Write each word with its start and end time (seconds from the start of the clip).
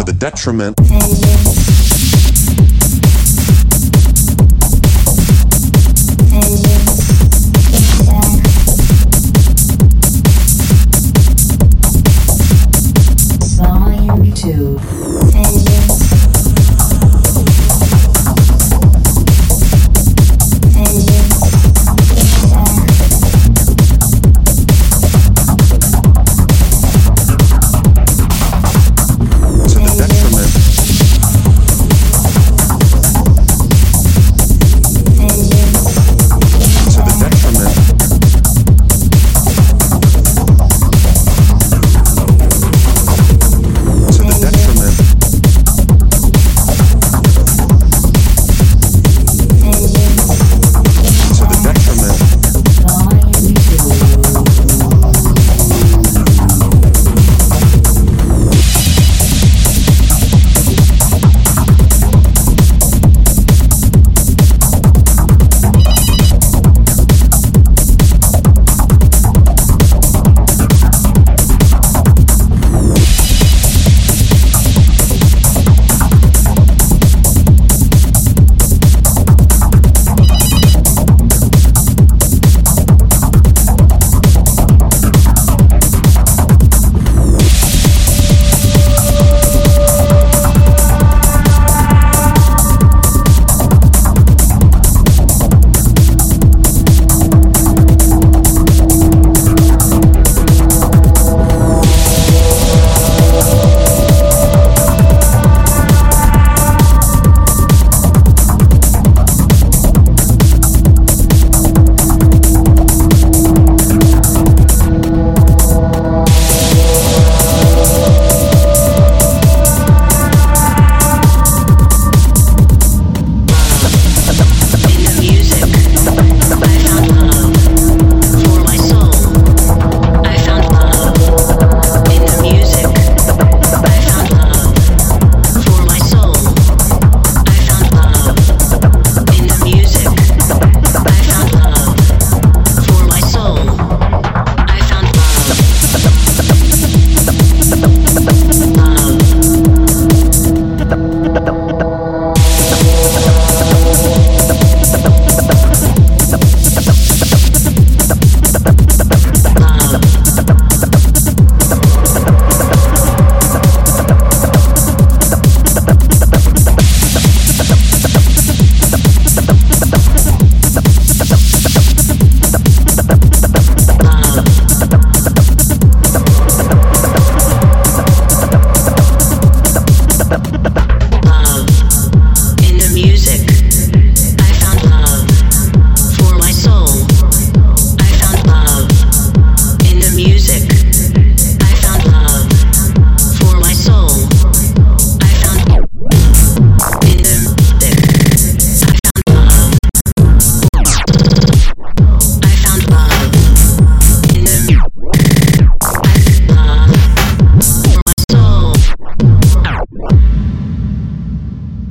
to 0.00 0.12
the 0.12 0.18
detriment. 0.18 1.59